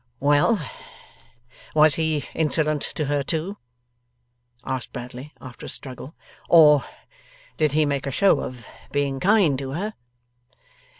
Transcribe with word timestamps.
'Well! 0.19 0.59
was 1.75 1.93
he 1.93 2.25
insolent 2.33 2.81
to 2.81 3.05
her 3.05 3.21
too?' 3.21 3.57
asked 4.65 4.91
Bradley 4.91 5.31
after 5.39 5.67
a 5.67 5.69
struggle. 5.69 6.15
'Or 6.49 6.83
did 7.57 7.73
he 7.73 7.85
make 7.85 8.07
a 8.07 8.11
show 8.11 8.39
of 8.39 8.65
being 8.91 9.19
kind 9.19 9.59
to 9.59 9.73
her? 9.73 9.93